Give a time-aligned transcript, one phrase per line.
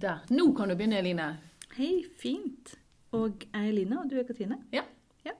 [0.00, 0.22] Der.
[0.32, 1.26] Nå kan du begynne, Eline.
[1.76, 2.70] Hei, fint.
[3.12, 4.56] Og jeg er Eline, og du er Katrine.
[4.72, 4.86] Ja.
[5.26, 5.34] ja.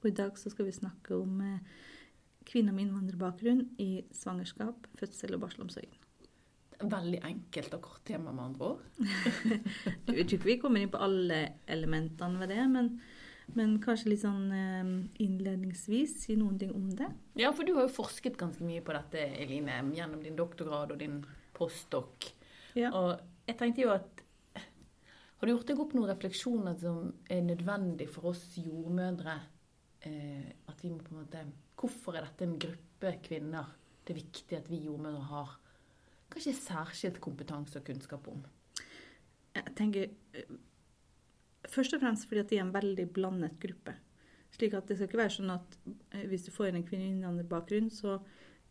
[0.00, 1.84] Og i dag så skal vi snakke om eh,
[2.48, 6.00] kvinner med innvandrerbakgrunn i svangerskap, fødsel og barselomsorgen.
[6.78, 8.82] Veldig enkelt og kort tema, med andre ord.
[9.92, 12.92] Jeg tror ikke vi kommer inn på alle elementene ved det, men,
[13.60, 17.12] men kanskje litt sånn eh, innledningsvis si noen ting om det.
[17.36, 21.02] Ja, for du har jo forsket ganske mye på dette, Eline, gjennom din doktorgrad og
[21.04, 21.26] din
[21.58, 22.32] postdok.
[22.78, 22.94] Ja.
[22.94, 23.18] Og
[23.48, 24.24] jeg tenkte jo at
[25.38, 29.36] Har du gjort deg opp noen refleksjoner som er nødvendig for oss jordmødre?
[30.06, 31.44] Eh, at vi må på en måte
[31.78, 33.74] Hvorfor er dette en gruppe kvinner
[34.08, 35.50] det er viktig at vi jordmødre har
[36.32, 38.40] kanskje særskilt kompetanse og kunnskap om?
[39.56, 40.52] Jeg tenker eh,
[41.68, 43.92] Først og fremst fordi at de er en veldig blandet gruppe.
[44.54, 45.74] Slik at det skal ikke være sånn at
[46.14, 48.16] eh, hvis du får inn en kvinne med innvandrerbakgrunn, så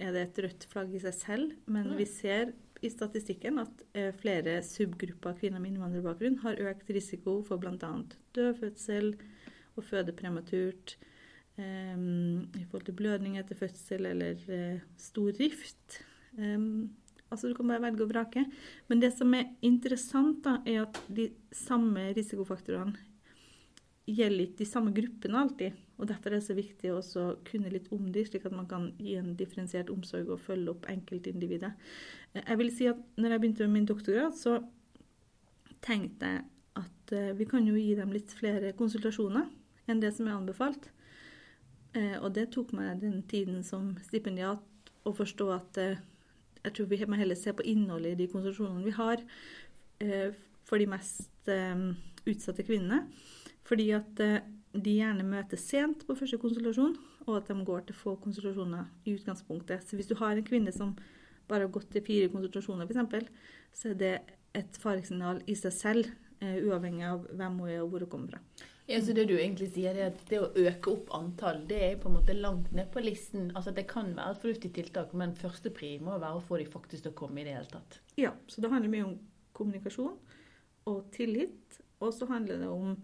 [0.01, 1.53] er det et rødt flagg i seg selv.
[1.69, 1.99] Men Nei.
[2.01, 7.39] vi ser i statistikken at eh, flere subgrupper av kvinner med innvandrerbakgrunn har økt risiko
[7.47, 7.91] for bl.a.
[8.37, 9.13] dødfødsel
[9.77, 10.97] og føde prematurt.
[11.57, 16.01] um, I forhold til blødning etter fødsel eller uh, stor rift.
[16.37, 16.93] Um,
[17.29, 18.45] altså Du kan bare velge og vrake.
[18.87, 22.97] Men det som er interessant, da, er at de samme risikofaktorene
[24.07, 25.86] gjelder ikke de samme gruppene alltid.
[25.97, 28.67] Og Derfor er det så viktig å også kunne litt om dem, slik at man
[28.69, 31.71] kan gi en differensiert omsorg og følge opp enkeltindividet.
[32.33, 34.59] Eh, Jeg vil si at når jeg begynte med min doktorgrad, så
[35.81, 36.43] tenkte jeg
[36.77, 39.49] at eh, vi kan jo gi dem litt flere konsultasjoner
[39.87, 40.91] enn det som er anbefalt.
[41.93, 44.61] Eh, Og det tok meg den tiden som stipendiat
[45.03, 48.91] å forstå at jeg tror vi må heller se på innholdet i de konsultasjonene vi
[48.91, 49.21] har
[50.67, 51.47] for de mest
[52.27, 53.07] utsatte kvinnene.
[53.63, 54.19] Fordi at
[54.73, 56.95] de gjerne møter sent på første konsultasjon,
[57.27, 59.85] og at de går til få konsultasjoner i utgangspunktet.
[59.87, 60.95] Så hvis du har en kvinne som
[61.47, 63.29] bare har gått til fire konsultasjoner, f.eks.,
[63.77, 64.15] så er det
[64.57, 66.09] et faresignal i seg selv,
[66.41, 68.67] uh, uavhengig av hvem hun er og hvor hun kommer fra.
[68.87, 71.97] Ja, så Det du egentlig sier, er at det å øke opp antall, det er
[71.99, 73.49] på en måte langt ned på listen.
[73.53, 77.03] Altså Det kan være et fornuftig tiltak, men førstepri må være å få de faktisk
[77.03, 77.99] til å komme i det hele tatt.
[78.15, 79.17] Ja, så det handler mye om
[79.57, 80.15] kommunikasjon
[80.87, 81.81] og tillit.
[81.99, 82.95] Og så handler det om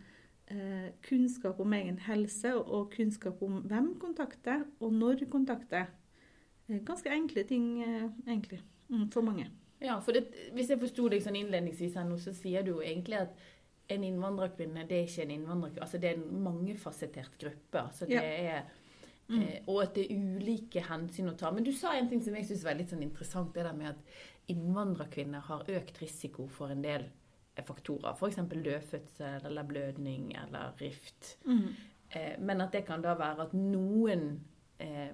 [1.08, 5.88] kunnskap om egen helse og, kunnskap om hvem kontakter, og når kontakter.
[6.70, 9.48] Eh, ganske enkle ting, eh, egentlig, mm, for mange.
[9.82, 12.82] Ja, for det, Hvis jeg forsto deg sånn innledningsvis her nå, så sier du jo
[12.82, 13.36] egentlig at
[13.90, 17.80] en innvandrerkvinne det er ikke en innvandrerkvinne, altså det er en mangefasettert gruppe.
[17.80, 18.22] altså det Ja.
[18.22, 18.64] er
[19.30, 19.42] Mm.
[19.42, 21.52] Eh, og at det er ulike hensyn å ta.
[21.52, 23.54] Men du sa en ting som jeg syns var litt sånn interessant.
[23.54, 23.96] Det der med at
[24.48, 27.10] innvandrerkvinner har økt risiko for en del eh,
[27.62, 28.16] faktorer.
[28.18, 28.42] F.eks.
[28.50, 31.38] dødfødsel eller blødning eller rift.
[32.10, 34.28] Eh, men at det kan da være at noen
[34.82, 35.14] eh,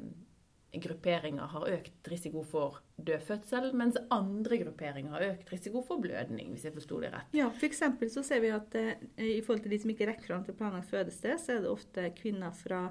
[0.77, 6.67] grupperinger har økt risiko for dødfødsel, mens andre grupperinger har økt risiko for blødning, hvis
[6.67, 7.31] jeg forsto det rett.
[7.37, 10.43] Ja, eksempel så ser vi at eh, i forhold til de som ikke rekker fram
[10.45, 12.87] til planlagt fødested, så er det ofte kvinner fra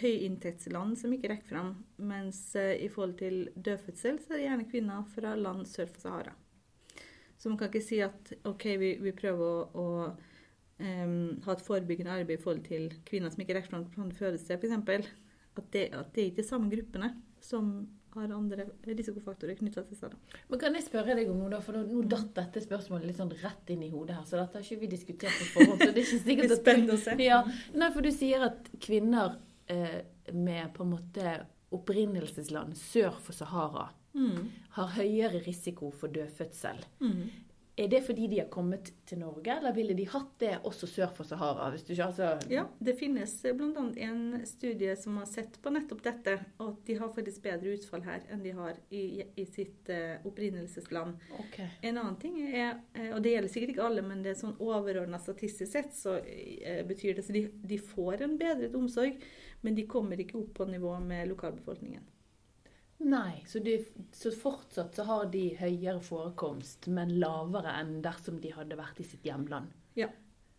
[0.00, 1.74] høyinntektsland som ikke rekker fram.
[1.96, 6.06] Mens eh, i forhold til dødfødsel, så er det gjerne kvinner fra land sør for
[6.08, 6.34] Sahara.
[7.44, 9.88] Så man kan ikke si at OK, vi, vi prøver å, å
[10.80, 15.10] um, ha et forebyggende arbeid i forhold til kvinner som ikke rekker fram fødested, f.eks.
[15.54, 17.10] At, det- at det er ikke de samme gruppene
[17.44, 17.68] som
[18.14, 20.14] har andre risikofaktorer knytta til seg.
[20.14, 20.40] da.
[20.48, 21.58] Men kan jeg spørre deg om noe, da?
[21.66, 24.56] For nå, nå datt dette spørsmålet litt sånn rett inn i hodet her, så dette
[24.60, 25.82] har ikke vi diskutert på forhånd.
[25.82, 26.62] så det er ikke sikkert at...
[26.62, 27.16] spennende å se.
[27.26, 27.42] Ja,
[27.74, 29.36] nei, for du sier at kvinner
[29.68, 30.00] eh,
[30.32, 31.34] med på en måte
[31.74, 34.50] opprinnelsesland sør for Sahara Mm.
[34.76, 36.84] har høyere risiko for dødfødsel.
[37.02, 37.24] Mm.
[37.76, 41.08] Er det fordi de har kommet til Norge, eller ville de hatt det også sør
[41.16, 41.72] for Sahara?
[41.74, 42.28] Ikke, altså...
[42.50, 43.82] Ja, det finnes bl.a.
[44.06, 48.22] en studie som har sett på nettopp dette, at de har faktisk bedre utfall her
[48.30, 51.18] enn de har i, i sitt uh, opprinnelsesland.
[51.48, 51.66] Okay.
[51.82, 54.54] En annen ting er, eh, og det gjelder sikkert ikke alle, men det er sånn
[54.62, 59.18] overordna statistisk sett, så uh, betyr det at de, de får en bedret omsorg,
[59.66, 62.06] men de kommer ikke opp på nivå med lokalbefolkningen.
[63.14, 63.78] Nei, så, de,
[64.16, 69.06] så fortsatt så har de høyere forekomst, men lavere enn dersom de hadde vært i
[69.12, 69.70] sitt hjemland.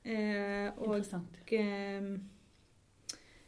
[0.06, 1.38] Eh, og Interessant.
[1.50, 2.10] eh,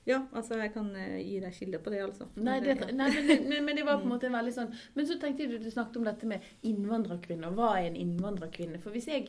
[0.08, 2.26] ja, altså jeg kan eh, gi deg kilder på det, altså.
[2.40, 5.18] Nei, det, nei men, men, men det var på en måte veldig sånn Men så
[5.22, 7.52] tenkte jeg du, du snakket om dette med innvandrerkvinner.
[7.58, 8.80] Hva er en innvandrerkvinne?
[8.82, 9.28] For hvis jeg,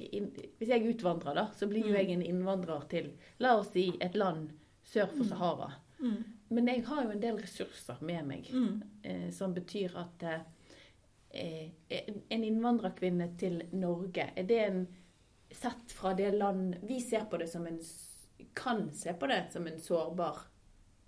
[0.61, 1.99] hvis jeg utvandrer, da, så blir jo Mm.
[1.99, 3.11] jeg en innvandrer til
[3.45, 4.53] La oss si et land
[4.89, 5.31] sør for Mm.
[5.35, 5.69] Sahara.
[6.01, 6.23] Mm.
[6.51, 8.83] Men jeg har jo en del ressurser med meg, Mm.
[9.03, 10.41] eh, som betyr at eh,
[11.91, 14.87] eh, en innvandrerkvinne til Norge, er det en
[15.51, 17.79] Sett fra det land Vi ser på det som en
[18.55, 20.39] Kan se på det som en sårbar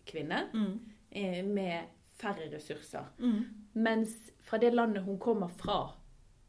[0.06, 0.78] kvinne Mm.
[1.12, 1.84] eh, med
[2.16, 3.04] færre ressurser.
[3.18, 3.44] Mm.
[3.74, 5.92] Mens fra det landet hun kommer fra,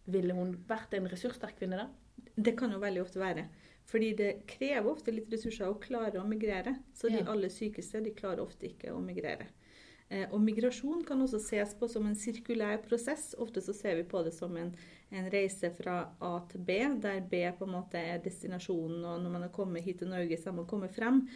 [0.08, 1.88] ville hun vært en ressurssterk kvinne da?
[2.36, 3.48] Det kan jo veldig ofte være.
[3.92, 6.78] Fordi det krever ofte litt ressurser å klare å migrere.
[6.94, 7.26] Så de Ja.
[7.32, 9.48] aller sykeste de klarer ofte ikke å migrere.
[10.10, 13.34] Eh, og migrasjon kan også ses på som en sirkulær prosess.
[13.40, 14.76] Ofte så ser vi på det som en,
[15.12, 19.32] en reise fra A til B, der B på en måte er destinasjonen, og når
[19.32, 21.28] man har kommet hit til Norge, så har man kommet frem.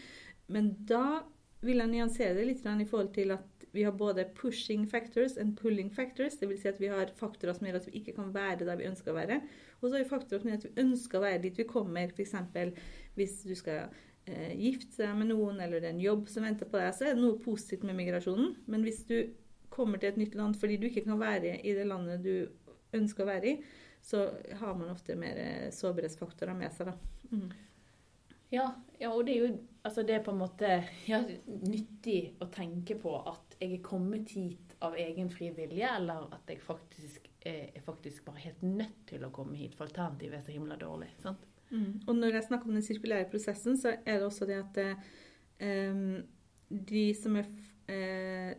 [0.50, 1.24] Men da
[1.66, 5.58] vil jeg nyansere det litt i forhold til at vi har både pushing factors and
[5.60, 6.38] pulling factors.
[6.40, 6.62] Dvs.
[6.62, 9.12] Si at vi har faktorer som gjør at vi ikke kan være der vi ønsker
[9.12, 9.42] å være.
[9.82, 12.14] Og så har vi faktorer som gjør at vi ønsker å være dit vi kommer.
[12.16, 12.36] F.eks.
[13.20, 13.90] hvis du skal
[14.32, 17.10] eh, gifte deg med noen, eller det er en jobb som venter på deg, så
[17.10, 18.56] er det noe positivt med migrasjonen.
[18.72, 19.18] Men hvis du
[19.76, 22.48] kommer til et nytt land fordi du ikke kan være i det landet du
[22.96, 23.58] ønsker å være i,
[24.06, 24.30] så
[24.62, 26.94] har man ofte mer eh, sårbarhetsfaktorer med seg.
[26.94, 27.36] da.
[27.36, 27.50] Mm.
[28.54, 28.68] Ja,
[29.00, 29.54] ja, og det er jo
[29.86, 30.70] altså det er på en måte
[31.08, 36.28] ja, nyttig å tenke på at jeg er kommet hit av egen fri vilje, eller
[36.36, 40.40] at jeg faktisk er, er faktisk bare helt nødt til å komme hit, for alternativet
[40.40, 41.10] er så himla dårlig.
[41.24, 41.46] sant?
[41.72, 42.02] Mm.
[42.08, 44.80] Og når jeg snakker om den sirkulære prosessen, så er det også det at
[45.96, 46.24] um,
[46.70, 47.48] de som er
[47.92, 48.54] eh,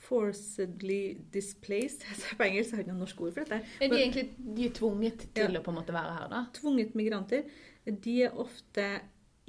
[0.00, 2.04] forcedly displaced
[2.38, 3.60] På engelsk har jeg ikke noe norsk ord for dette.
[3.84, 4.26] Er de egentlig
[4.56, 5.60] de er tvunget til Ja.
[5.60, 6.42] å på en måte være her, da?
[6.56, 7.44] Tvunget migranter.
[7.86, 8.86] De er ofte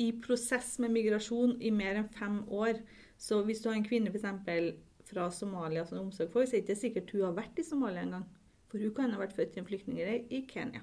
[0.01, 2.81] i prosess med migrasjon i mer enn fem år.
[3.21, 4.71] Så hvis du har en kvinne f.eks.
[5.11, 8.05] fra Somalia som omsorg for, så er det ikke sikkert hun har vært i Somalia
[8.05, 8.25] engang.
[8.71, 10.81] For hun kan ha vært født i en flyktningleir i Kenya.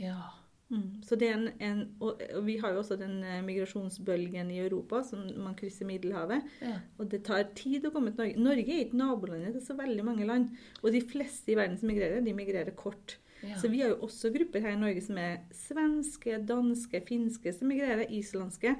[0.00, 0.32] Ja.
[0.68, 1.02] Mm.
[1.06, 5.04] Så det er en, en og, vi har jo også den eh, migrasjonsbølgen i Europa
[5.06, 6.48] som man krysser Middelhavet.
[6.64, 6.80] ja.
[6.98, 8.42] Og det tar tid å komme til Norge.
[8.48, 10.50] Norge er ikke nabolandet til så veldig mange land.
[10.82, 13.18] Og de fleste i verden som migrerer, de migrerer kort.
[13.42, 13.58] Ja.
[13.60, 17.68] Så vi har jo også grupper her i Norge som er svenske, danske, finske, som
[17.68, 18.76] migrerer, islandske.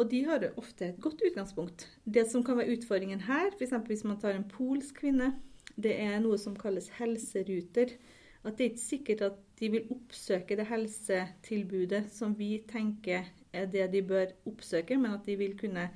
[0.00, 1.88] Og de har ofte et godt utgangspunkt.
[2.04, 3.74] Det som kan være utfordringen her, f.eks.
[3.86, 5.34] hvis man tar en polsk kvinne,
[5.76, 7.92] det er noe som kalles helseruter.
[8.40, 13.66] At det er ikke sikkert at de vil oppsøke det helsetilbudet som vi tenker er
[13.68, 15.88] det de bør oppsøke, men at de vil kunne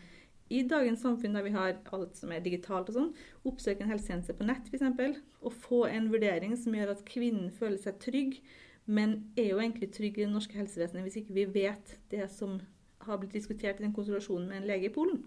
[0.50, 3.14] i dagens samfunn der vi har alt som er digitalt og sånn,
[3.48, 5.18] oppsøke en helsetjeneste på nett f.eks.
[5.42, 8.38] Og få en vurdering som gjør at kvinnen føler seg trygg,
[8.86, 12.58] men er jo egentlig trygg i det norske helsevesenet hvis ikke vi vet det som
[13.04, 15.24] har blitt diskutert i den konsultasjonen med en lege i Polen.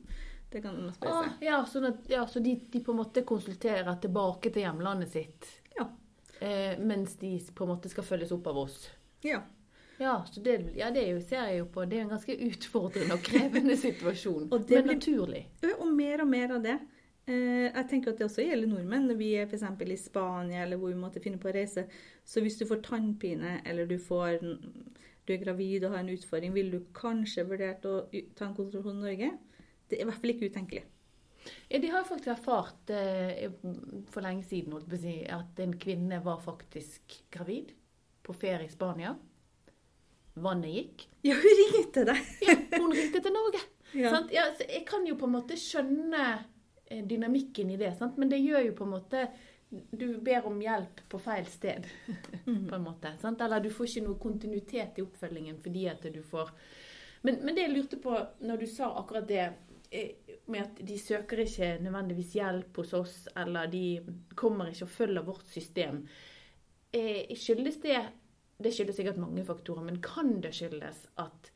[0.49, 1.41] Det kan man spørre Ah, seg.
[1.43, 5.49] ja, sånn at, ja, så de, de på en måte konsulterer tilbake til hjemlandet sitt,
[5.77, 5.89] Ja.
[6.39, 8.89] eh, mens de på en måte skal følges opp av oss.
[9.25, 9.41] Ja.
[9.99, 11.85] Ja, så det, ja, det er jo, ser jeg jo på.
[11.89, 14.51] Det er en ganske utfordrende og krevende situasjon.
[14.53, 15.47] Og men naturlig.
[15.79, 16.75] Og mer og mer av det.
[17.27, 19.07] Eh, Jeg tenker at det også gjelder nordmenn.
[19.09, 19.63] Når vi er f.eks.
[19.63, 21.87] i Spania eller hvor vi måtte finne på å reise.
[22.23, 26.53] Så hvis du får tannpine eller du, får, du er gravid og har en utfordring,
[26.53, 27.95] vil du kanskje vurdert å
[28.37, 29.31] ta en konsultasjon i Norge?
[29.87, 30.83] Det er i hvert fall ikke utenkelig.
[31.71, 33.47] Ja, de har faktisk erfart eh,
[34.11, 34.75] for lenge siden
[35.31, 37.71] at en kvinne var faktisk gravid
[38.27, 39.15] på ferie i Spania.
[40.43, 41.07] Vannet gikk.
[41.27, 42.19] Ja, hun ringte deg!
[42.45, 43.59] Ja, hun ringte til Norge.
[43.97, 44.09] Ja.
[44.11, 44.31] Sant?
[44.35, 46.23] Ja, så jeg kan jo på en måte skjønne
[46.91, 48.17] eh, dynamikken i det, sant?
[48.19, 49.21] men det gjør jo på en måte
[49.95, 51.87] Du ber om hjelp på feil sted,
[52.45, 52.67] Mhm.
[52.69, 53.13] på en måte.
[53.21, 53.41] Sant?
[53.41, 56.51] Eller du får ikke noe kontinuitet i oppfølgingen fordi at du får
[57.23, 58.13] men, men det jeg lurte på
[58.45, 59.41] når du sa akkurat det
[59.91, 63.85] eh, med at de søker ikke nødvendigvis hjelp hos oss, eller de
[64.35, 66.03] kommer ikke og følger vårt system.
[66.93, 67.97] Eh, skyldes det
[68.61, 71.51] Det skyldes sikkert mange faktorer, men kan det skyldes at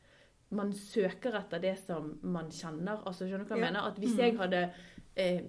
[0.54, 3.02] man søker etter det som man kjenner?
[3.06, 3.70] Altså, skjønner du hva jeg Ja.
[3.70, 3.86] mener?
[3.88, 4.18] At hvis Mm.
[4.18, 4.72] jeg hadde
[5.16, 5.42] eh,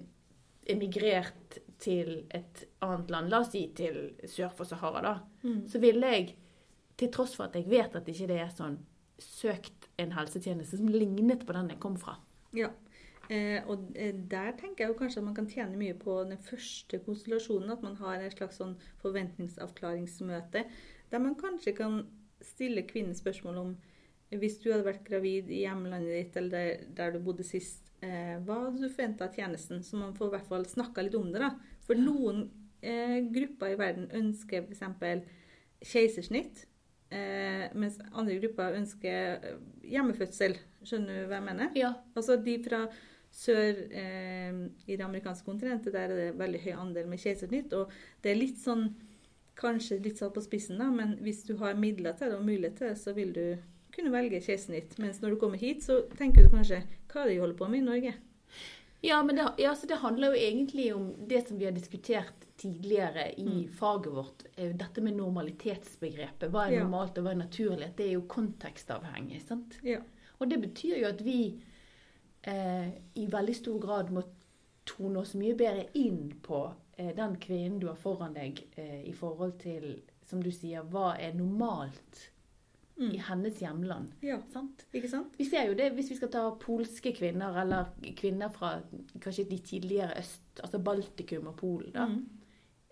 [0.68, 5.68] emigrert til et annet land, la oss si til sør for Sahara, da, Mm.
[5.68, 6.36] så ville jeg,
[6.98, 8.78] til tross for at jeg vet at ikke det er sånn,
[9.20, 12.18] søkt en helsetjeneste som lignet på den jeg kom fra.
[12.54, 12.70] Ja.
[13.30, 16.38] Eh, og eh, der tenker jeg jo kanskje at man kan tjene mye på den
[16.38, 17.72] første konstellasjonen.
[17.72, 20.66] At man har en slags sånn forventningsavklaringsmøte.
[21.14, 22.02] Der man kanskje kan
[22.44, 23.74] stille kvinnen spørsmål om
[24.34, 28.40] hvis du hadde vært gravid i hjemlandet ditt eller der, der du bodde sist, eh,
[28.42, 29.84] hva hadde du forventa av tjenesten?
[29.86, 31.44] Så man får i hvert fall snakka litt om det.
[31.44, 31.52] da.
[31.86, 32.48] For noen
[32.82, 35.30] eh, grupper i verden ønsker f.eks.
[35.86, 36.66] keisersnitt.
[37.14, 39.58] Eh, mens andre grupper ønsker eh,
[39.94, 40.58] hjemmefødsel.
[40.82, 41.74] Skjønner du hva jeg mener?
[41.78, 42.88] Ja, Altså de fra
[43.34, 44.54] sør eh,
[44.88, 47.74] i det amerikanske kontinentet, der er det veldig høy andel med keisersnitt.
[47.78, 47.94] Og
[48.24, 48.88] det er litt sånn,
[49.60, 52.78] kanskje litt satt på spissen, da, men hvis du har midler til det og mulighet
[52.80, 53.44] til det, så vil du
[53.94, 54.98] kunne velge keisersnitt.
[55.00, 56.80] Mens når du kommer hit, så tenker du kanskje
[57.14, 58.14] hva er det de holder på med i Norge?
[59.04, 62.46] ja men det, ja, så det handler jo egentlig om det som vi har diskutert
[62.58, 63.68] tidligere i Mm.
[63.68, 64.44] faget vårt.
[64.58, 66.50] er Dette med normalitetsbegrepet.
[66.52, 67.90] Hva er normalt og hva er naturlig?
[67.98, 69.42] Det er jo kontekstavhengig.
[69.42, 69.78] sant?
[69.84, 70.00] Ja.
[70.40, 71.62] Og det betyr jo at vi
[72.44, 74.24] eh, i veldig stor grad må
[74.86, 79.14] tone oss mye bedre inn på eh, den kvinnen du har foran deg eh, i
[79.14, 82.30] forhold til, som du sier, hva er normalt
[82.96, 83.08] Mm.
[83.10, 84.12] i hennes hjemland.
[84.22, 84.84] Ja, Sant?
[84.94, 85.34] ikke sant?
[85.40, 87.88] Vi ser jo det hvis vi skal ta polske kvinner, eller
[88.20, 88.76] kvinner fra
[89.20, 91.90] kanskje de tidligere øst, altså Baltikum og Polen.
[91.96, 92.06] da.
[92.06, 92.30] Mm.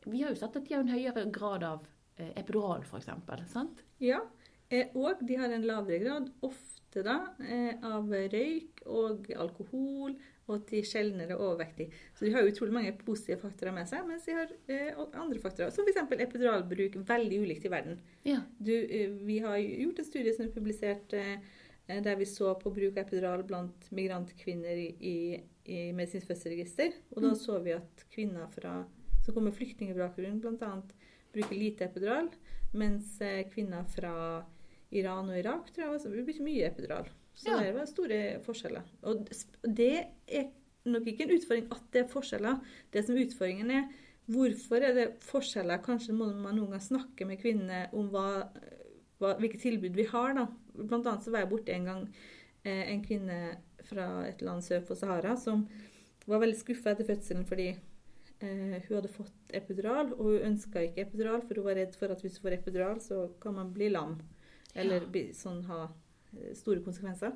[0.08, 1.86] Vi har jo sett at de har en høyere grad av
[2.18, 3.12] eh, epidural, f.eks.
[3.54, 3.84] Sant?
[4.02, 4.24] Ja,
[4.72, 10.16] eh, og de har en lavere grad, ofte da, eh, av røyk og alkohol,
[10.52, 11.96] og at de er sjeldnere overvektige.
[12.18, 15.72] Så de har utrolig mange positive faktorer med seg, mens de har eh, andre faktorer,
[15.72, 16.04] som f.eks.
[16.28, 18.00] epiduralbruk, veldig ulikt i verden.
[18.28, 18.42] Ja.
[18.60, 21.38] Du, eh, vi har gjort en studie som er publisert eh,
[21.92, 25.16] der vi så på bruk av epidural blant migrantkvinner i,
[25.66, 26.94] i, medisinsk fødselsregister.
[27.16, 27.40] Og da Mm.
[27.42, 28.86] så vi at kvinner fra,
[29.26, 30.72] som kommer med flyktningbakgrunn, bl.a.
[31.34, 32.30] bruker lite epidural,
[32.74, 34.46] mens eh, kvinner fra
[34.92, 37.10] Iran og Irak tror jeg også bruker mye epidural.
[37.36, 37.60] Så Ja.
[37.60, 38.84] det var store forskjeller.
[39.04, 39.26] Og
[39.76, 40.50] det er
[40.86, 42.60] nok ikke en utfordring at det er forskjeller.
[42.92, 43.90] Det som er utfordringen er
[44.32, 45.82] Hvorfor er det forskjeller?
[45.84, 48.48] Kanskje må man noen gang snakke med kvinnene om hva,
[49.20, 50.34] hva, hvilke tilbud vi har.
[50.38, 50.46] da.
[50.78, 52.04] Blant annet så var jeg borte en gang
[52.64, 55.68] eh, en kvinne fra et land sør for Sahara som
[56.28, 61.02] var veldig skuffa etter fødselen fordi eh, hun hadde fått epidural, og hun ønska ikke
[61.08, 63.90] epidural, for hun var redd for at hvis hun får epidural, så kan man bli
[63.90, 64.20] lam.
[64.76, 65.08] Eller Ja.
[65.08, 65.90] bli, sånn ha
[66.58, 67.34] store konsekvenser.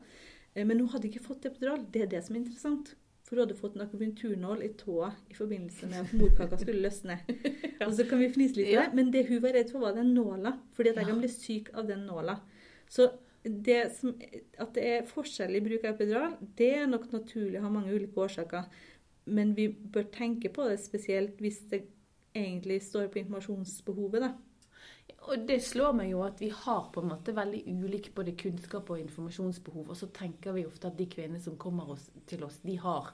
[0.56, 1.86] Eh, men hun hadde ikke fått epidural.
[1.92, 2.94] Det er det som er interessant.
[3.26, 7.16] For hun hadde fått en akupunkturnål i tåa i forbindelse med at morkaka skulle løsne.
[7.88, 9.96] Og så kan vi fnise litt av det, men det hun var redd for, var
[9.98, 10.52] den nåla.
[10.78, 11.12] Fordi at jeg Ja.
[11.14, 12.36] kan bli syk av den nåla.
[12.88, 13.08] Så
[13.46, 14.14] det som,
[14.60, 17.94] at det er forskjell i bruk av epidural, det er nok naturlig å ha mange
[17.94, 18.70] ulike årsaker.
[19.26, 21.82] Men vi bør tenke på det spesielt hvis det
[22.36, 24.22] egentlig står på informasjonsbehovet.
[24.22, 24.32] da.
[25.26, 28.90] Og det slår meg jo at vi har på en måte veldig ulik både kunnskap
[28.94, 29.90] og informasjonsbehov.
[29.90, 33.10] Og så tenker vi ofte at de kvinnene som kommer oss, til oss, de har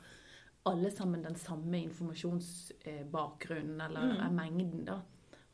[0.67, 4.19] alle sammen den samme informasjonsbakgrunnen, eller Mm.
[4.25, 4.99] er mengden, da.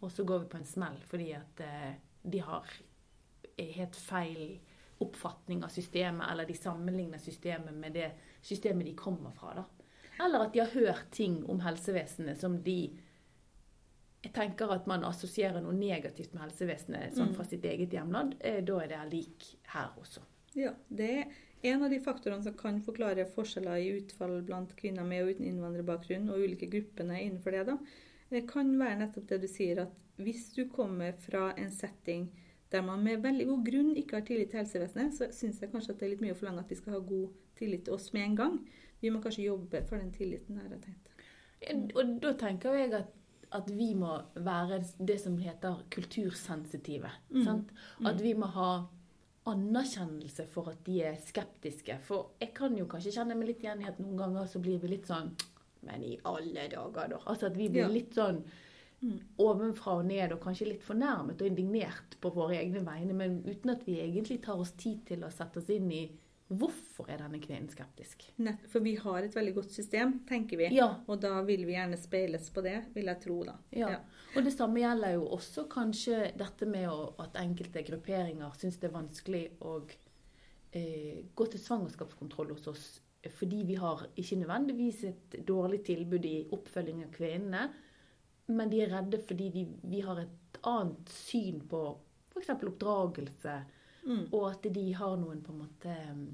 [0.02, 1.94] Og så går vi på en smell fordi at eh,
[2.24, 2.64] de har
[3.58, 4.60] helt feil
[5.00, 9.64] oppfatning av systemet, eller de sammenligner systemet med det systemet de kommer fra, da.
[10.26, 12.98] Eller at de har hørt ting om helsevesenet som de
[14.28, 17.36] jeg tenker at man assosierer noe negativt med helsevesenet sånn Mm.
[17.36, 18.36] fra sitt eget hjemland.
[18.42, 20.20] Eh, Da er det lik her også.
[20.56, 21.26] Ja, Det er
[21.74, 25.46] en av de faktorene som kan forklare forskjeller i utfall blant kvinner med og uten
[25.46, 27.66] innvandrerbakgrunn, og ulike gruppene innenfor det.
[27.66, 27.78] da.
[28.30, 32.30] Det kan være nettopp det du sier, at hvis du kommer fra en setting
[32.72, 35.90] der man med veldig god grunn ikke har tillit til helsevesenet, så syns jeg kanskje
[35.92, 38.12] at det er litt mye å forlange at de skal ha god tillit til oss
[38.14, 38.60] med en gang.
[39.02, 41.96] Vi må kanskje jobbe for den tilliten, har jeg tenkt.
[41.96, 43.08] Og da tenker jeg at,
[43.52, 47.10] at vi må være det som heter kultursensitive.
[47.32, 47.44] Mm.
[47.46, 47.70] Sant?
[48.06, 48.86] At vi må ha
[49.48, 52.00] anerkjennelse for at de er skeptiske.
[52.04, 54.80] For jeg kan jo kanskje kjenne meg litt igjen i at noen ganger så blir
[54.84, 55.32] vi litt sånn
[55.88, 57.18] Men i alle dager, da.
[57.30, 57.88] Altså at vi blir Ja.
[57.88, 58.44] litt sånn
[59.00, 59.20] Mm.
[59.38, 63.70] ovenfra og ned og kanskje litt fornærmet og indignert på våre egne vegne, men uten
[63.70, 66.10] at vi egentlig tar oss tid til å sette oss inn i
[66.48, 68.24] hvorfor er denne kvinnen skeptisk.
[68.44, 70.70] Nett, for vi har et veldig godt system, tenker vi.
[70.76, 73.58] Ja, Og da vil vi gjerne speiles på det, vil jeg tro, da.
[73.76, 73.90] Ja.
[74.36, 78.90] Og det samme gjelder jo også kanskje dette med å, at enkelte grupperinger syns det
[78.90, 79.76] er vanskelig å
[80.72, 82.88] eh, gå til svangerskapskontroll hos oss
[83.34, 87.64] fordi vi har ikke nødvendigvis et dårlig tilbud i oppfølging av kvinnene,
[88.54, 91.82] men de er redde fordi de, vi har et annet syn på
[92.32, 92.54] f.eks.
[92.56, 93.56] oppdragelse,
[94.08, 94.28] Mm.
[94.32, 96.28] og at de har noen på en måte mm,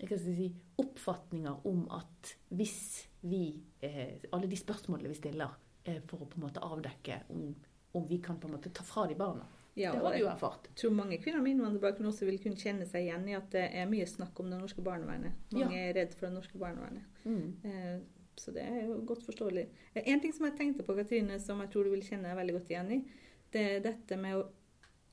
[0.00, 0.48] jeg kan si,
[0.82, 3.44] oppfatninger om at hvis vi
[3.82, 7.48] eh, Alle de spørsmålene vi stiller eh, for å på en måte avdekke om,
[7.98, 9.46] om vi kan på en måte ta fra de barna.
[9.78, 10.68] Ja, det har vi jeg jo erfart.
[10.74, 13.90] tror mange kvinner med innvandrerbakgrunn også vil kunne kjenne seg igjen i at det er
[13.90, 15.34] mye snakk om det norske barnevernet.
[15.54, 17.04] Mange er redd for det norske barnevernet.
[17.24, 17.52] Mm.
[17.62, 17.98] Eh,
[18.38, 19.66] så det er jo godt forståelig.
[19.94, 22.38] Eh, En ting som jeg tenkte på, Katrine, som jeg tror du vil kjenne deg
[22.38, 23.00] veldig godt igjen i,
[23.54, 24.46] det er dette med å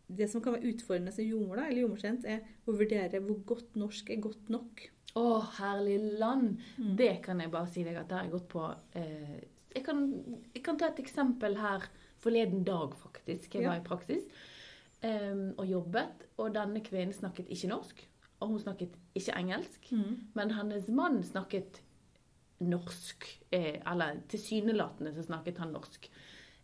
[0.07, 4.09] Det som kan være utfordrende som jordmor, eller jordmorkjent, er å vurdere hvor godt norsk
[4.13, 4.83] er godt nok.
[5.15, 5.25] Å,
[5.57, 6.59] herlig land!
[6.77, 6.95] Mm.
[7.00, 8.65] Det kan jeg bare si deg at det har jeg gått på
[9.00, 9.38] eh,
[9.75, 10.01] jeg, kan,
[10.53, 11.88] jeg kan ta et eksempel her
[12.24, 13.55] forleden dag, faktisk.
[13.55, 13.69] Jeg Ja.
[13.74, 14.27] var i praksis
[15.01, 18.05] eh, og jobbet, og denne kvinnen snakket ikke norsk.
[18.41, 19.91] Og hun snakket ikke engelsk.
[19.91, 20.27] Mm.
[20.35, 21.81] Men hennes mann snakket
[22.59, 23.25] norsk.
[23.51, 26.09] Eh, eller tilsynelatende så snakket han norsk.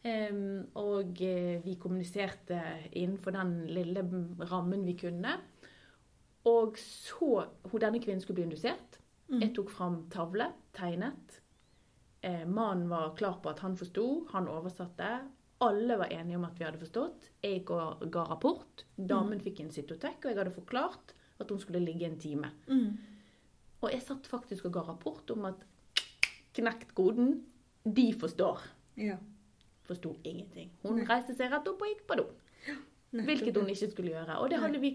[0.04, 2.58] Og eh, vi kommuniserte
[2.92, 4.02] innenfor den lille
[4.50, 5.36] rammen vi kunne.
[6.50, 7.46] Og så
[7.78, 8.98] Denne kvinnen skulle bli indusert.
[9.30, 9.42] Mm.
[9.44, 11.38] Jeg tok fram tavle, tegnet.
[12.22, 14.26] Eh, mannen var klar på at han forsto.
[14.34, 15.12] Han oversatte.
[15.62, 17.30] Alle var enige om at vi hadde forstått.
[17.44, 18.86] Jeg ga, ga rapport.
[18.98, 22.50] Damen fikk en cytotek, og jeg hadde forklart at hun skulle ligge en time.
[22.68, 22.98] Mm.
[23.82, 25.62] Og jeg satt faktisk og ga rapport om at
[26.58, 27.40] knekt koden,
[27.86, 28.66] de forstår.
[28.98, 29.18] Ja.
[29.92, 30.72] Forsto ingenting.
[30.86, 32.28] Hun reiste seg rett opp og gikk på do.
[33.12, 34.38] Hvilket hun ikke skulle gjøre.
[34.40, 34.94] Og det hadde vi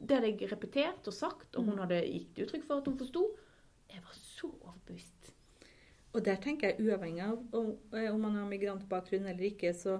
[0.00, 1.80] Det hadde jeg repetert og sagt, og hun Mm.
[1.82, 3.22] hadde gitt uttrykk for at hun forsto.
[3.92, 5.32] Jeg var så overbevist.
[6.14, 9.98] Og der tenker jeg uavhengig av om, eh, om man har migrantbakgrunn eller ikke, så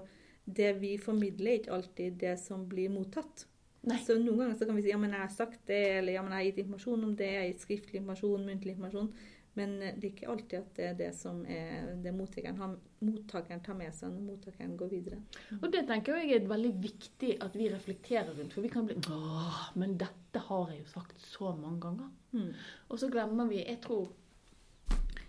[0.51, 3.45] det vi formidler er ikke alltid det som blir mottatt.
[3.83, 3.97] Nei.
[3.97, 6.21] Så noen ganger så kan vi si ja, men jeg har sagt det, eller ja,
[6.23, 9.13] men jeg har gitt informasjon om det, jeg har gitt skriftlig informasjon, muntlig informasjon.
[9.59, 12.75] Men eh, det er ikke alltid at det er det som er det mottakeren, har,
[13.03, 15.19] mottakeren tar med seg når mottakeren går videre.
[15.59, 18.53] Og det tenker jeg er veldig viktig at vi reflekterer rundt.
[18.55, 22.09] For vi kan bli Åh, men dette har jeg jo sagt så mange ganger.
[22.31, 22.53] Mm.
[22.89, 24.09] Og så glemmer vi Jeg tror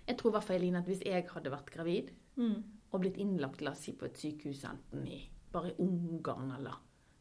[0.06, 2.62] jeg tror i hvert fall Eline, at hvis jeg hadde vært gravid Mm.
[2.90, 5.18] og blitt innlagt la oss si, på et sykehus enten i
[5.52, 6.78] bare Ungarn eller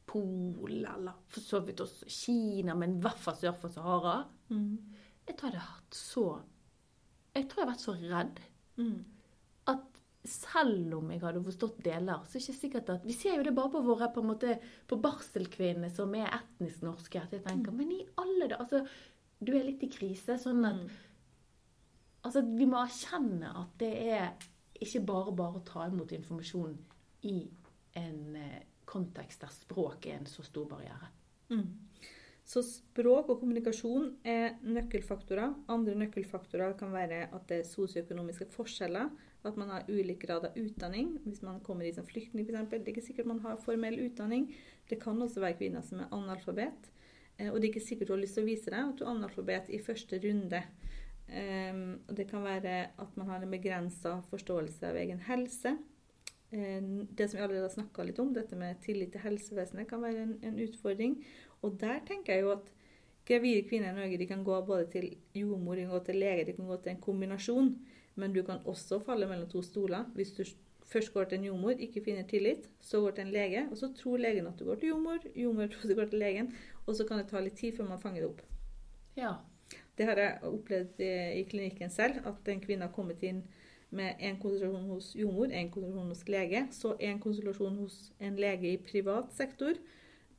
[0.08, 4.77] Polen eller for så vidt også Kina, men i hvert fall sør for Sahara Mm.
[5.27, 6.24] Jeg tror jeg hadde hatt så
[7.35, 8.39] Jeg tror jeg har vært så redd
[8.77, 9.03] Mm.
[9.67, 13.35] at selv om jeg hadde forstått deler, så er det ikke sikkert at Vi ser
[13.38, 17.21] jo det bare på våre på en måte, på barselkvinnene som er etnisk norske.
[17.21, 18.88] At jeg tenker Men i alle dager Altså,
[19.43, 20.38] du er litt i krise.
[20.38, 20.89] Sånn at Mm.
[22.23, 24.33] Altså, vi må erkjenne at det er
[24.79, 26.77] ikke bare bare å ta imot informasjon
[27.23, 27.50] i
[27.95, 31.09] en eh, kontekst der språk er en så stor barriere.
[31.50, 31.67] Mm.
[32.51, 35.53] Så språk og kommunikasjon er nøkkelfaktorer.
[35.72, 39.12] Andre nøkkelfaktorer kan være at det er sosioøkonomiske forskjeller.
[39.48, 41.13] At man har ulik grad av utdanning.
[41.24, 42.67] Hvis man kommer hit som flyktning f.eks.
[42.74, 44.50] Det er ikke sikkert man har formell utdanning.
[44.89, 46.91] Det kan også være kvinner som er analfabet.
[47.38, 49.05] Eh, Og det er ikke sikkert du har lyst til å vise deg at du
[49.05, 50.63] er analfabet i første runde.
[51.31, 55.77] Og det kan være at man har en begrensa forståelse av egen helse.
[56.51, 60.01] Eh, Det som vi allerede har snakka litt om, dette med tillit til helsevesenet, kan
[60.01, 61.17] være en, en utfordring.
[61.62, 62.72] Og der tenker jeg jo at
[63.27, 66.46] gravide kvinner i Norge de kan gå både til jordmor, de kan gå til lege,
[66.46, 67.72] de kan gå til en kombinasjon.
[68.15, 70.10] Men du kan også falle mellom to stoler.
[70.15, 70.43] Hvis du
[70.91, 73.93] først går til en jordmor, ikke finner tillit, så går til en lege, og så
[73.96, 76.51] tror legen at du går til jordmor, jordmor tror du går til legen,
[76.86, 78.41] og så kan det ta litt tid før man fanger det opp.
[79.15, 79.34] Ja.
[79.97, 83.43] Det har jeg opplevd i, i klinikken selv, at en kvinne har kommet inn
[83.91, 88.71] med en konsultasjon hos jordmor, en konsultasjon hos lege, så en konsultasjon hos en lege
[88.71, 89.80] i privat sektor,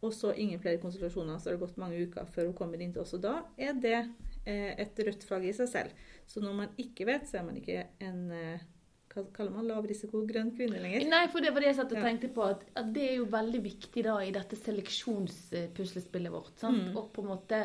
[0.03, 1.39] og så ingen flere konsultasjoner.
[1.39, 3.15] Så har det gått mange uker før hun kommer inn til oss.
[3.15, 6.07] Og da er det eh, et rødt flagg i seg selv.
[6.27, 8.65] Så når man ikke vet, så er man ikke en eh,
[9.13, 11.05] hva kaller man lavrisiko grønn kvinne lenger.
[11.11, 12.45] Nei, for det var det jeg satt og tenkte på.
[12.55, 16.55] At, at det er jo veldig viktig da i dette seleksjonspuslespillet vårt.
[16.61, 16.89] Sant?
[16.89, 16.97] Mm.
[16.97, 17.61] Og på en måte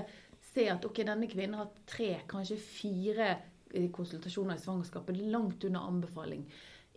[0.52, 3.46] se at ok, denne kvinnen har tre, kanskje fire eh,
[3.94, 5.18] konsultasjoner i svangerskapet.
[5.18, 6.48] Langt under anbefaling.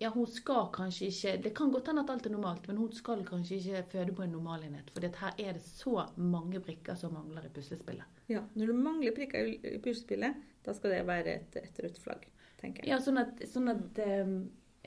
[0.00, 2.92] Ja, hun skal kanskje ikke Det kan godt hende at alt er normalt, men hun
[2.96, 4.88] skal kanskje ikke føde på en normalenhet.
[4.94, 8.22] For her er det så mange brikker som mangler i puslespillet.
[8.32, 12.24] Ja, når du mangler prikker i puslespillet, da skal det være et, et rødt flagg,
[12.62, 12.94] tenker jeg.
[12.94, 14.32] Ja, sånn at, sånn at eh,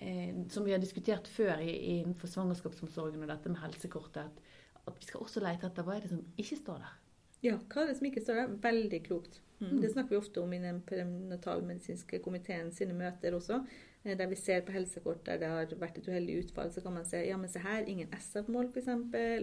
[0.02, 4.98] eh, Som vi har diskutert før i, innenfor svangerskapsomsorgen og dette med helsekortet, at, at
[4.98, 7.00] vi skal også lete etter hva er det som ikke står der.
[7.44, 8.60] Ja, hva er det som ikke står der?
[8.66, 9.44] Veldig klokt.
[9.72, 9.82] Mm.
[9.82, 13.62] Det snakker vi ofte om i den prenatalmedisinske komiteen sine møter også.
[14.06, 16.94] eh, Der vi ser på helsekort der det har vært et uheldig utfall, så kan
[16.94, 18.88] man se ja, men se her, ingen SF-mål f.eks.,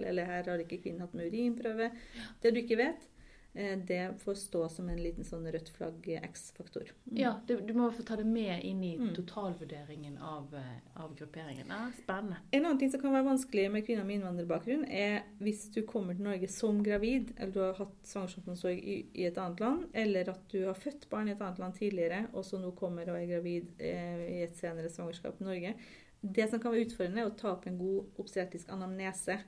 [0.06, 1.90] eller her har ikke kvinnen hatt med urinprøve.
[2.42, 3.09] Det du ikke vet,
[3.87, 6.93] det får stå som en liten sånn rødt flagg eh, X-faktor.
[7.11, 7.17] Mm.
[7.19, 9.15] Ja, du, du må få ta det med inn i Mm.
[9.17, 11.67] totalvurderingen av, eh, av grupperingen.
[11.69, 12.37] Ja, spennende.
[12.51, 16.15] En annen ting som kan være vanskelig med kvinner med innvandrerbakgrunn, er hvis du kommer
[16.15, 20.31] til Norge som gravid, eller du har hatt svangerskapsomsorg i, i et annet land, eller
[20.31, 23.19] at du har født barn i et annet land tidligere, og så nå kommer og
[23.19, 25.75] er gravid eh, i et senere svangerskap i Norge.
[26.23, 29.39] Det som kan være utfordrende, er å ta opp en god obstetrisk anamnese.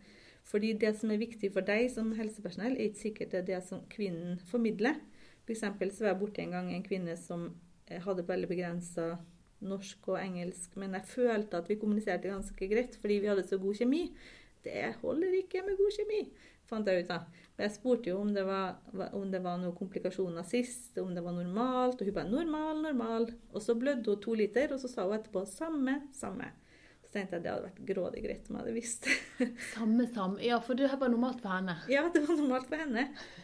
[0.49, 3.61] Fordi det som er viktig for deg som helsepersonell, er ikke sikkert det er det
[3.67, 4.99] som kvinnen formidler.
[5.43, 7.49] For eksempel så var jeg borti en gang en kvinne som
[7.89, 9.13] eh, hadde veldig begrensa
[9.63, 13.59] norsk og engelsk, men jeg følte at vi kommuniserte ganske greit fordi vi hadde så
[13.63, 14.09] god kjemi.
[14.63, 16.21] Det holder ikke med god kjemi,
[16.71, 17.27] fant jeg ut av.
[17.57, 18.77] Men jeg spurte jo om det var,
[19.19, 23.33] om det var noen komplikasjoner sist, om det var normalt, og hun bare 'normal, normal'.
[23.53, 26.51] Og så blødde hun to liter, og så sa hun etterpå 'samme, samme'.
[27.13, 29.47] Så tenkte jeg at det hadde vært grådig greit om jeg hadde visst det.
[29.75, 30.39] Samme, samme.
[30.41, 31.75] Ja, for det var normalt for henne.
[31.93, 33.03] Ja, det var normalt for henne.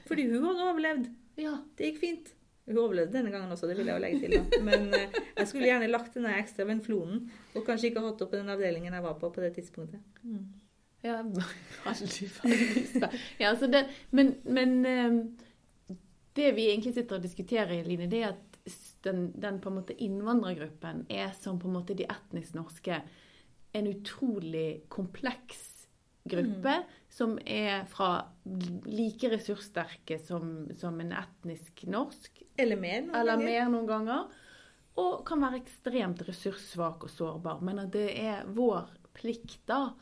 [0.09, 1.11] Fordi hun hadde overlevd.
[1.37, 1.50] Ja.
[1.76, 2.31] Det gikk fint.
[2.64, 4.38] Hun overlevde denne gangen også, det vil jeg jo legge til.
[4.38, 4.62] da.
[4.64, 7.20] Men eh, jeg skulle gjerne lagt den der ekstra venflonen,
[7.52, 10.00] og kanskje ikke hatt opp den avdelingen jeg var på på det tidspunktet.
[10.24, 10.42] Mm.
[11.04, 11.20] Ja,
[11.85, 13.12] veldig, veldig.
[13.44, 13.85] Ja, så det,
[14.16, 15.96] men, men eh,
[16.40, 18.48] det vi egentlig sitter og diskuterer, Line, det er at
[19.04, 19.61] den, den
[19.98, 23.02] innvandrergruppen er som på en måte de etnisk norske
[23.72, 25.64] en utrolig kompleks
[26.28, 26.74] gruppe
[27.09, 28.11] som er fra
[28.87, 33.00] like ressurssterke som, som en etnisk norsk, Eller mer.
[33.07, 33.46] noen eller ganger.
[33.46, 34.28] mer noen ganger.
[34.98, 37.61] og kan være ekstremt ressurssvak og sårbar.
[37.62, 39.92] Men at det er vår plikt da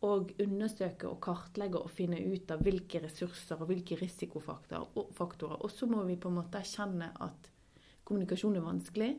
[0.00, 5.58] å undersøke og kartlegge og finne ut av hvilke ressurser og hvilke risikofaktorer.
[5.60, 7.50] Og så må vi på en måte erkjenne at
[8.08, 9.10] kommunikasjon er vanskelig.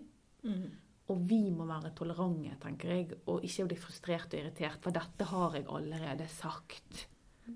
[0.43, 0.71] Mm.
[1.09, 4.77] Og vi må være tolerante, tenker jeg, og ikke bli frustrert og irritert.
[4.83, 7.07] For dette har jeg allerede sagt.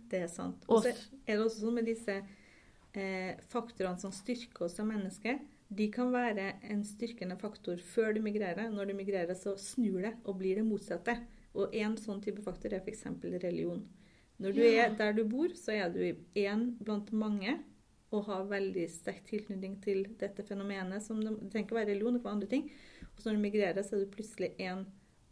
[0.10, 0.64] Det er sant.
[0.68, 2.16] Og så er det også sånn med disse
[2.98, 5.38] eh, faktorene som styrker oss som mennesker.
[5.74, 8.70] De kan være en styrkende faktor før du migrerer.
[8.74, 11.18] Når du migrerer, så snur det og blir det motsatte.
[11.54, 13.06] Og en sånn type faktor er f.eks.
[13.38, 13.84] religion.
[14.42, 14.88] Når du Ja.
[14.88, 17.60] er der du bor, så er du én blant mange
[18.12, 21.02] og har veldig sterk tilknytning til dette fenomenet.
[21.02, 22.72] Som det trenger ikke være religion, det kan være andre ting.
[23.16, 24.86] Og så når du migrerer, så er du plutselig én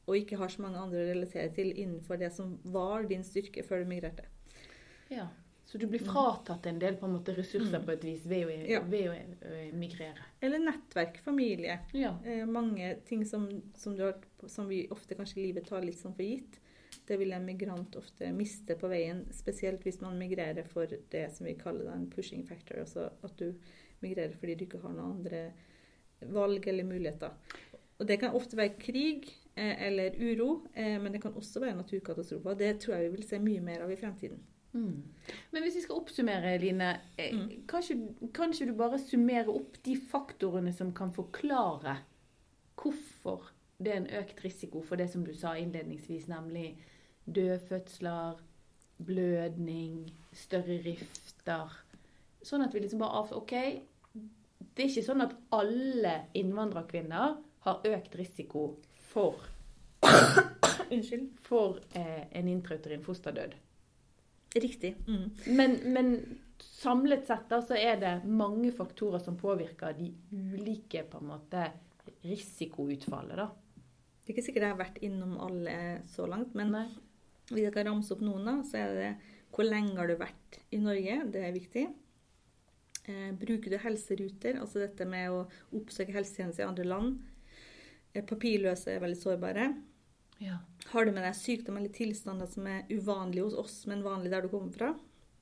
[0.08, 3.64] og ikke har så mange andre å relatere til innenfor det som var din styrke
[3.64, 4.26] før du migrerte.
[5.14, 5.28] Ja.
[5.66, 7.86] Så du blir fratatt en del på en måte ressurser Mm.
[7.86, 8.82] på et vis ved å, Ja.
[8.82, 10.26] ved å eh, migrere.
[10.42, 11.80] Eller nettverk, familie.
[11.94, 12.18] Ja.
[12.26, 14.18] Eh, mange ting som, som, du har,
[14.48, 16.60] som vi ofte kanskje i livet tar litt sånn for gitt.
[17.08, 21.46] Det vil en migrant ofte miste på veien, spesielt hvis man migrerer for det som
[21.46, 22.80] vi kaller en pushing factor.
[22.80, 23.54] Altså at du
[24.02, 25.54] migrerer fordi du ikke har noen andre
[26.28, 27.32] valg eller muligheter.
[28.02, 31.78] Og det kan ofte være krig eh, eller uro, eh, men det kan også være
[31.78, 32.58] naturkatastrofer.
[32.58, 34.40] Det tror jeg vi vil se mye mer av i fremtiden.
[34.74, 35.04] Mm.
[35.52, 36.88] Men hvis vi skal oppsummere, Line,
[37.20, 37.68] eh, Mm.
[37.68, 37.98] kanskje,
[38.34, 41.98] kanskje du bare summerer opp de faktorene som kan forklare
[42.76, 43.52] hvorfor
[43.84, 46.78] det er en økt risiko for det som du sa innledningsvis, nemlig
[47.28, 48.40] dødfødsler,
[49.06, 51.72] blødning, større rifter.
[52.44, 53.32] Sånn at vi liksom bare av...
[53.38, 53.54] OK,
[54.76, 58.66] det er ikke sånn at alle innvandrerkvinner har økt risiko
[59.12, 59.42] for,
[60.94, 61.28] Unnskyld.
[61.46, 63.54] for eh, en intrauterin fosterdød.
[64.56, 64.96] Riktig.
[65.08, 65.30] Mm.
[65.58, 66.14] Men, men
[66.82, 71.70] samlet sett da, så er det mange faktorer som påvirker de ulike på en måte
[72.26, 73.38] risikoutfallet.
[73.38, 73.48] da.
[74.22, 75.76] Det er ikke sikkert jeg har vært innom alle
[76.12, 76.86] så langt, men Nei.
[77.52, 79.12] hvis jeg kan ramse opp noen, da, så er det
[79.52, 81.18] hvor lenge har du vært i Norge?
[81.34, 81.88] Det er viktig.
[83.10, 85.42] Eh, bruker du helseruter, altså dette med å
[85.76, 87.18] oppsøke helsetjenester i andre land?
[88.14, 89.70] Eh, papirløse er veldig sårbare.
[90.42, 90.58] Ja.
[90.92, 94.48] Har du med deg sykdom eller tilstander som er uvanlige hos oss, men vanlige der
[94.48, 94.92] du kommer fra?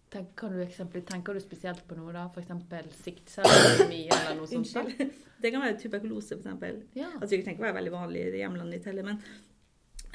[0.09, 2.25] Tenker du eksempel, tenker du spesielt på noe, da?
[2.33, 2.95] F.eks.
[3.03, 4.71] siktcelleanemi eller noe sånt?
[4.73, 5.17] Unnskyld.
[5.41, 6.87] Det kan være tuberkulose, f.eks.
[6.97, 7.11] Ja.
[7.15, 9.21] Altså, vi tenker ikke være veldig vanlig i hjemlandet ditt heller, men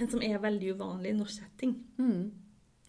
[0.03, 1.77] en som er veldig uvanlig i norsk setting.
[1.97, 2.25] Mm.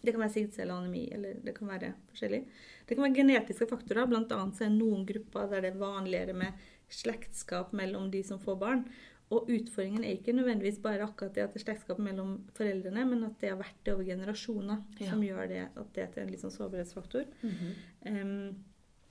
[0.02, 2.42] Det kan være siktcelleanemi, eller det kan være forskjellig.
[2.86, 4.10] Det kan være genetiske faktorer.
[4.10, 8.20] Blant annet så er det noen grupper der det er vanligere med slektskap mellom de
[8.26, 8.84] som får barn.
[9.34, 13.24] Og utfordringen er ikke nødvendigvis bare akkurat det at det er slektskap mellom foreldrene, men
[13.26, 15.10] at det har vært det over generasjoner Ja.
[15.10, 17.24] som gjør det at det er en litt sånn sårbarhetsfaktor.
[17.42, 18.22] -hmm.
[18.22, 18.54] um,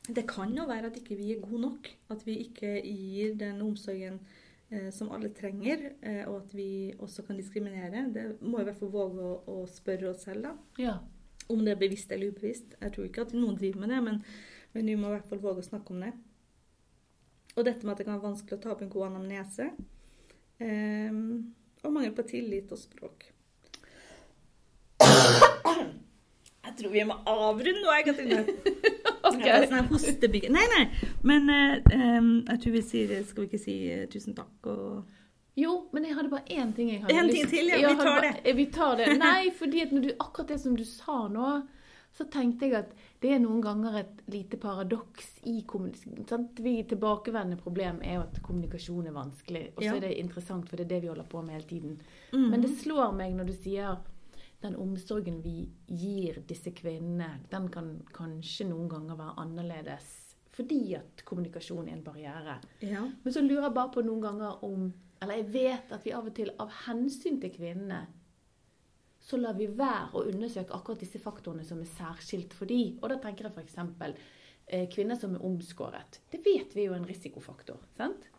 [0.08, 1.90] det kan jo være at ikke vi er gode nok.
[2.10, 4.20] At vi ikke gir den omsorgen
[4.72, 8.06] eh, som alle trenger, eh, og at vi også kan diskriminere.
[8.14, 10.56] Det må i hvert fall våge å, å spørre oss selv, da.
[10.78, 10.98] ja.
[11.50, 12.76] Om det er bevisst eller ubevisst.
[12.82, 14.24] Jeg tror ikke at noen driver med det, men,
[14.74, 16.14] men vi må i hvert fall våge å snakke om det.
[17.56, 19.68] Og dette med at det kan være vanskelig å ta opp en god anamnese.
[20.60, 21.22] Em,
[21.84, 23.26] og mangel på tillit og språk.
[26.66, 28.40] Jeg tror vi må avrunde nå, jeg, Katrine.
[29.30, 29.46] okay.
[29.48, 30.50] Ja, sånn hostebygge.
[30.54, 31.12] Nei, nei.
[31.28, 35.06] Men eh, jeg tror vi sier Skal vi ikke si eh, tusen takk og
[35.60, 37.94] Jo, men jeg hadde bare én ting jeg hadde En lyst ting til, ja.
[37.94, 39.08] Vi tar bare- Vi tar det.
[39.22, 41.52] Nei, fordi at når du, akkurat det som du sa nå,
[42.16, 46.48] så tenkte jeg at det er noen ganger et lite paradoks i kommunikasjon.
[46.64, 49.64] Vi tilbakevendende problem er jo at kommunikasjon er vanskelig.
[49.76, 49.96] Og så Ja.
[49.96, 52.02] er det interessant, for det er det vi holder på med hele tiden.
[52.32, 52.50] Mm.
[52.52, 53.98] Men det slår meg når du sier
[54.62, 60.36] den omsorgen vi gir disse kvinnene, den kan kanskje noen ganger være annerledes.
[60.56, 62.60] Fordi at kommunikasjon er en barriere.
[62.82, 63.02] Ja.
[63.24, 66.26] Men så lurer jeg bare på noen ganger om Eller jeg vet at vi av
[66.28, 68.06] og til av hensyn til kvinnene
[69.26, 72.96] så lar vi være å undersøke akkurat disse faktorene som er særskilt for de.
[73.02, 74.18] Og da tenker jeg f.eks.
[74.66, 76.20] Eh, kvinner som er omskåret.
[76.32, 77.82] Det vet vi er jo en risikofaktor.
[77.98, 78.30] sant?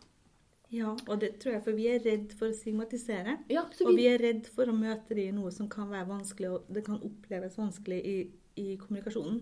[0.69, 0.93] ja.
[1.07, 3.37] Og det tror jeg, for vi er redd for å stigmatisere.
[3.51, 5.89] Ja, så Og vi, vi er redd for å møte de i noe som kan
[5.91, 8.17] være vanskelig, og det kan oppleves vanskelig i,
[8.59, 9.41] i kommunikasjonen.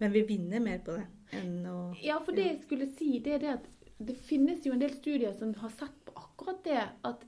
[0.00, 3.36] Men vi vinner mer på det enn å ja, for det jeg skulle si, det
[3.36, 3.66] er det at
[4.00, 6.84] det finnes jo en del studier som har sett på akkurat det.
[7.06, 7.26] At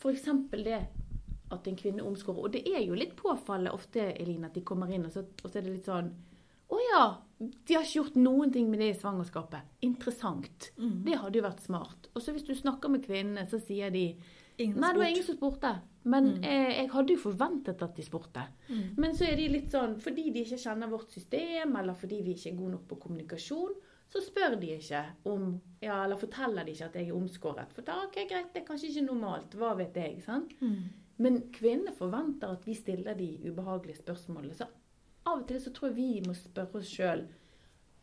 [0.00, 0.26] f.eks.
[0.52, 0.82] det
[1.50, 2.44] at en kvinne omskårer.
[2.44, 5.50] Og det er jo litt påfallende ofte, Eline, at de kommer inn, og så, og
[5.50, 6.12] så er det litt sånn
[6.70, 7.04] Å ja,
[7.40, 9.60] de har ikke gjort noen ting med det i svangerskapet.
[9.82, 10.70] Interessant.
[10.78, 11.00] Mhm.
[11.04, 12.06] Det hadde jo vært smart.
[12.14, 14.16] Og så hvis du snakker med kvinnene, så sier de
[14.60, 15.80] Ingen Nei, det var ingen som spurte.
[16.04, 16.44] Men Mm.
[16.44, 18.42] eh, jeg hadde jo forventet at de spurte.
[18.68, 18.94] Mm.
[18.98, 22.34] Men så er de litt sånn Fordi de ikke kjenner vårt system, eller fordi vi
[22.34, 23.72] ikke er gode nok på kommunikasjon,
[24.12, 27.72] så spør de ikke om ja, Eller forteller de ikke at jeg er omskåret.
[27.72, 29.50] For da, ok, greit, det er kanskje ikke normalt.
[29.56, 30.22] Hva vet jeg?
[30.22, 30.52] sant?
[31.20, 34.56] Men kvinner forventer at vi stiller de ubehagelige spørsmålene.
[34.56, 34.66] Så
[35.28, 37.26] av og til så tror jeg vi må spørre oss sjøl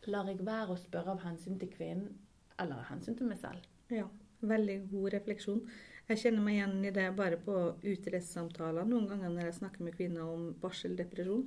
[0.07, 2.13] Lar jeg være å spørre av hensyn til kvinnen,
[2.61, 3.65] eller av hensyn til meg selv?
[3.91, 4.05] Ja,
[4.39, 5.63] veldig god refleksjon.
[6.07, 9.97] Jeg kjenner meg igjen i det bare på utreisesamtaler noen ganger når jeg snakker med
[9.97, 11.43] kvinner om barseldepresjon.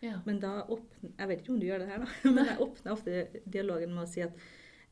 [0.00, 0.20] Ja.
[0.24, 2.08] Men da åpner Jeg vet ikke om du gjør det her, da.
[2.36, 4.40] Men jeg åpner ofte dialogen med å si at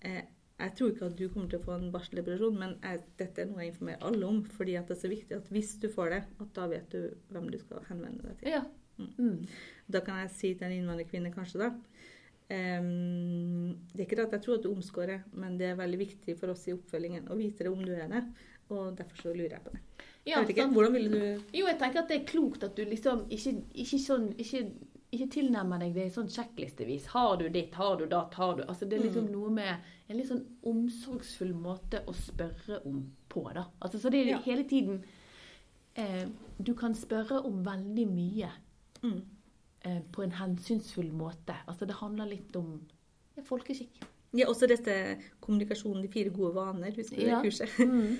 [0.04, 3.42] eh, jeg tror ikke at du kommer til å få en barseldepresjon, men jeg, dette
[3.42, 4.38] er noe jeg informerer alle om.
[4.56, 7.10] fordi at det er så viktig at hvis du får det, at da vet du
[7.34, 8.56] hvem du skal henvende deg til.
[8.56, 8.64] ja.
[8.96, 9.42] Mm.
[9.92, 14.36] Da kan jeg si til en innvandrerkvinne kanskje da um, Det er ikke det at
[14.38, 17.36] jeg tror at du omskårer, men det er veldig viktig for oss i oppfølgingen å
[17.36, 18.22] vite det om du er det.
[18.72, 19.82] Og derfor så lurer jeg på det.
[20.26, 20.70] Ja, jeg vet ikke?
[20.74, 23.52] Hvordan ville du Jo, jeg tenker at det er klokt at du liksom ikke,
[23.84, 24.64] ikke sånn ikke,
[25.16, 27.06] ikke tilnærmer deg det sånn sjekklistevis.
[27.12, 30.16] Har du ditt, har du datt, har du Altså det er liksom noe med en
[30.16, 33.02] litt sånn omsorgsfull måte å spørre om
[33.32, 33.66] på, da.
[33.80, 34.38] Altså så det er Ja.
[34.44, 35.02] hele tiden
[35.96, 36.26] eh,
[36.62, 38.50] Du kan spørre om veldig mye
[39.02, 39.20] mm.
[39.84, 41.56] eh, på en hensynsfull måte.
[41.66, 42.80] Altså det handler litt om
[43.36, 44.00] ja, folkeskikk.
[44.36, 47.40] Ja, også dette kommunikasjonen, de fire gode vaner, husker du Ja.
[47.40, 47.78] det kurset?
[47.78, 48.16] Mm.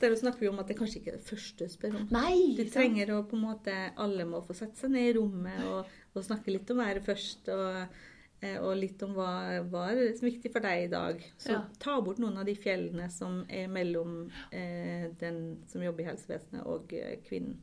[0.00, 2.08] Der snakker vi om at det kanskje ikke er det første du spør om.
[2.12, 2.54] Nei!
[2.58, 5.92] Du trenger å på en måte Alle må få sette seg ned i rommet og,
[6.14, 7.48] og snakke litt om været først.
[7.54, 7.94] Og,
[8.42, 11.22] eh, og litt om hva hva er viktig for deg i dag.
[11.38, 11.62] Så Ja.
[11.78, 16.66] ta bort noen av de fjellene som er mellom eh, den som jobber i helsevesenet
[16.66, 17.56] og eh, kvinnen.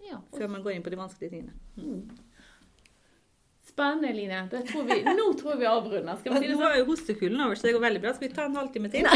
[0.00, 1.52] Ja, og Før man går inn på de vanskelige tingene.
[1.76, 2.08] Mm.
[3.70, 4.48] Spennende, Line.
[4.50, 6.16] Det tror vi, nå tror jeg vi avrunder.
[6.18, 6.72] Skal vi si det Nå sånn?
[6.72, 8.14] er jo hostekulen over, så det går veldig bra.
[8.16, 9.06] Skal vi ta en halvtime til?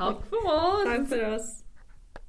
[0.00, 0.84] Takk for oss!
[0.84, 1.62] Takk for oss.